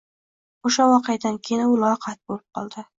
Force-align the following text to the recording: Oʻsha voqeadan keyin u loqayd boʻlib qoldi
Oʻsha 0.69 0.87
voqeadan 0.93 1.39
keyin 1.51 1.65
u 1.69 1.79
loqayd 1.87 2.25
boʻlib 2.27 2.47
qoldi 2.61 2.89